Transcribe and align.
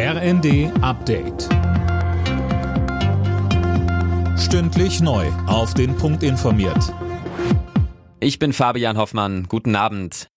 RND 0.00 0.70
Update. 0.80 1.48
Stündlich 4.38 5.00
neu. 5.00 5.26
Auf 5.48 5.74
den 5.74 5.96
Punkt 5.96 6.22
informiert. 6.22 6.94
Ich 8.20 8.38
bin 8.38 8.52
Fabian 8.52 8.96
Hoffmann. 8.96 9.46
Guten 9.48 9.74
Abend. 9.74 10.28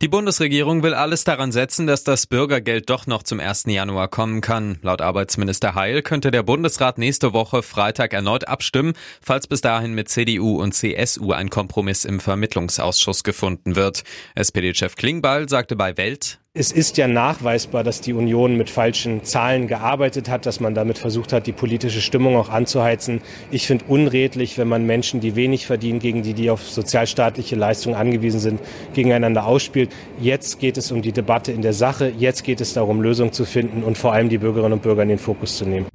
Die 0.00 0.06
Bundesregierung 0.06 0.84
will 0.84 0.94
alles 0.94 1.24
daran 1.24 1.50
setzen, 1.50 1.88
dass 1.88 2.04
das 2.04 2.28
Bürgergeld 2.28 2.88
doch 2.88 3.08
noch 3.08 3.24
zum 3.24 3.40
1. 3.40 3.64
Januar 3.66 4.06
kommen 4.06 4.40
kann. 4.40 4.78
Laut 4.82 5.00
Arbeitsminister 5.00 5.74
Heil 5.74 6.02
könnte 6.02 6.30
der 6.30 6.44
Bundesrat 6.44 6.98
nächste 6.98 7.32
Woche 7.32 7.64
Freitag 7.64 8.12
erneut 8.12 8.46
abstimmen, 8.46 8.92
falls 9.20 9.48
bis 9.48 9.60
dahin 9.60 9.94
mit 9.94 10.08
CDU 10.08 10.62
und 10.62 10.72
CSU 10.72 11.32
ein 11.32 11.50
Kompromiss 11.50 12.04
im 12.04 12.20
Vermittlungsausschuss 12.20 13.24
gefunden 13.24 13.74
wird. 13.74 14.04
SPD-Chef 14.36 14.94
Klingbeil 14.94 15.48
sagte 15.48 15.74
bei 15.74 15.96
Welt, 15.96 16.38
es 16.58 16.72
ist 16.72 16.96
ja 16.96 17.06
nachweisbar, 17.06 17.84
dass 17.84 18.00
die 18.00 18.12
Union 18.12 18.56
mit 18.56 18.68
falschen 18.68 19.22
Zahlen 19.22 19.68
gearbeitet 19.68 20.28
hat, 20.28 20.44
dass 20.44 20.58
man 20.58 20.74
damit 20.74 20.98
versucht 20.98 21.32
hat, 21.32 21.46
die 21.46 21.52
politische 21.52 22.00
Stimmung 22.00 22.36
auch 22.36 22.48
anzuheizen. 22.48 23.20
Ich 23.52 23.68
finde 23.68 23.84
unredlich, 23.86 24.58
wenn 24.58 24.66
man 24.66 24.84
Menschen, 24.84 25.20
die 25.20 25.36
wenig 25.36 25.66
verdienen, 25.66 26.00
gegen 26.00 26.22
die, 26.22 26.34
die 26.34 26.50
auf 26.50 26.68
sozialstaatliche 26.68 27.54
Leistungen 27.54 27.94
angewiesen 27.94 28.40
sind, 28.40 28.60
gegeneinander 28.92 29.46
ausspielt. 29.46 29.90
Jetzt 30.20 30.58
geht 30.58 30.76
es 30.78 30.90
um 30.90 31.00
die 31.00 31.12
Debatte 31.12 31.52
in 31.52 31.62
der 31.62 31.74
Sache. 31.74 32.12
Jetzt 32.18 32.42
geht 32.42 32.60
es 32.60 32.74
darum, 32.74 33.02
Lösungen 33.02 33.32
zu 33.32 33.44
finden 33.44 33.84
und 33.84 33.96
vor 33.96 34.12
allem 34.12 34.28
die 34.28 34.38
Bürgerinnen 34.38 34.72
und 34.72 34.82
Bürger 34.82 35.04
in 35.04 35.10
den 35.10 35.18
Fokus 35.18 35.58
zu 35.58 35.64
nehmen. 35.64 35.86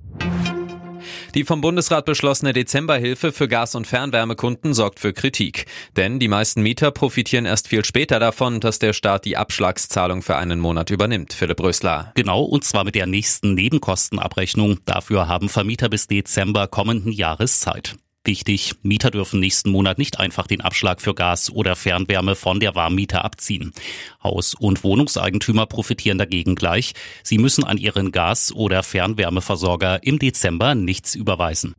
Die 1.36 1.46
vom 1.46 1.62
Bundesrat 1.62 2.06
beschlossene 2.06 2.54
Dezemberhilfe 2.54 3.32
für 3.32 3.48
Gas- 3.48 3.74
und 3.74 3.88
Fernwärmekunden 3.88 4.76
sorgt 4.76 5.00
für 5.00 5.14
Kritik. 5.14 5.66
Denn 5.98 6.20
die 6.20 6.28
meisten 6.28 6.62
Mieter 6.62 6.92
profitieren 6.92 7.46
erst 7.46 7.68
viel 7.68 7.84
später 7.84 8.20
davon, 8.20 8.60
dass 8.60 8.78
der 8.78 8.94
Staat 8.94 9.26
die 9.26 9.36
Abschlagszahlung 9.36 10.22
für 10.22 10.36
einen 10.36 10.60
Monat 10.60 10.92
übernimmt. 10.92 11.34
Philipp 11.34 11.60
Rösler. 11.60 12.12
Genau, 12.14 12.44
und 12.44 12.64
zwar 12.64 12.84
mit 12.84 12.94
der 12.94 13.08
nächsten 13.08 13.56
Nebenkostenabrechnung. 13.56 14.80
Dafür 14.86 15.28
haben 15.28 15.50
Vermieter 15.50 15.90
bis 15.90 16.06
Dezember 16.06 16.68
kommenden 16.68 17.12
Jahres 17.12 17.62
Zeit. 17.62 17.96
Wichtig, 18.26 18.76
Mieter 18.84 19.12
dürfen 19.12 19.42
nächsten 19.42 19.70
Monat 19.70 19.98
nicht 19.98 20.18
einfach 20.18 20.48
den 20.48 20.62
Abschlag 20.62 21.02
für 21.02 21.14
Gas 21.14 21.50
oder 21.50 21.76
Fernwärme 21.76 22.36
von 22.36 22.62
der 22.62 22.74
Warmmiete 22.74 23.22
abziehen. 23.22 23.74
Haus- 24.24 24.54
und 24.54 24.86
Wohnungseigentümer 24.86 25.66
profitieren 25.66 26.18
dagegen 26.18 26.56
gleich. 26.56 26.94
Sie 27.22 27.38
müssen 27.38 27.66
an 27.66 27.78
ihren 27.78 28.14
Gas- 28.14 28.54
oder 28.54 28.82
Fernwärmeversorger 28.82 30.04
im 30.04 30.20
Dezember 30.20 30.74
nichts 30.74 31.16
überweisen. 31.16 31.76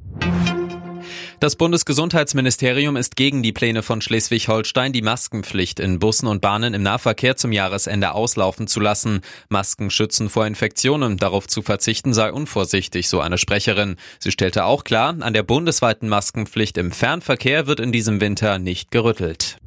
Das 1.40 1.56
Bundesgesundheitsministerium 1.56 2.96
ist 2.96 3.16
gegen 3.16 3.42
die 3.42 3.52
Pläne 3.52 3.82
von 3.82 4.00
Schleswig-Holstein, 4.00 4.92
die 4.92 5.02
Maskenpflicht 5.02 5.80
in 5.80 5.98
Bussen 5.98 6.26
und 6.26 6.41
Bahnen 6.41 6.74
im 6.74 6.82
Nahverkehr 6.82 7.36
zum 7.36 7.52
Jahresende 7.52 8.12
auslaufen 8.12 8.66
zu 8.66 8.80
lassen. 8.80 9.20
Masken 9.48 9.91
schützen 9.91 10.30
vor 10.30 10.46
Infektionen. 10.46 11.16
Darauf 11.16 11.46
zu 11.48 11.62
verzichten 11.62 12.14
sei 12.14 12.32
unvorsichtig, 12.32 13.08
so 13.08 13.20
eine 13.20 13.38
Sprecherin. 13.38 13.96
Sie 14.20 14.30
stellte 14.30 14.64
auch 14.64 14.84
klar, 14.84 15.16
an 15.20 15.34
der 15.34 15.42
bundesweiten 15.42 16.08
Maskenpflicht 16.08 16.78
im 16.78 16.92
Fernverkehr 16.92 17.66
wird 17.66 17.80
in 17.80 17.92
diesem 17.92 18.20
Winter 18.20 18.58
nicht 18.58 18.91
gerüttelt. 18.91 19.58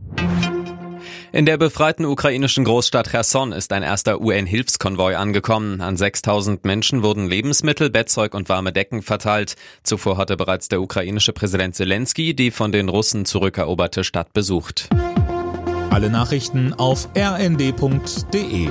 In 1.37 1.45
der 1.45 1.57
befreiten 1.57 2.03
ukrainischen 2.03 2.63
Großstadt 2.63 3.11
Cherson 3.11 3.51
ist 3.51 3.71
ein 3.71 3.83
erster 3.83 4.21
UN-Hilfskonvoi 4.21 5.17
angekommen. 5.17 5.81
An 5.81 5.95
6000 5.95 6.65
Menschen 6.65 7.03
wurden 7.03 7.27
Lebensmittel, 7.27 7.91
Bettzeug 7.91 8.33
und 8.33 8.49
warme 8.49 8.73
Decken 8.73 9.03
verteilt. 9.03 9.55
Zuvor 9.83 10.17
hatte 10.17 10.35
bereits 10.35 10.67
der 10.67 10.81
ukrainische 10.81 11.33
Präsident 11.33 11.75
Zelensky 11.75 12.33
die 12.33 12.49
von 12.49 12.71
den 12.71 12.89
Russen 12.89 13.25
zurückeroberte 13.25 14.03
Stadt 14.03 14.33
besucht. 14.33 14.89
Alle 15.91 16.09
Nachrichten 16.09 16.73
auf 16.73 17.07
rnd.de 17.15 18.69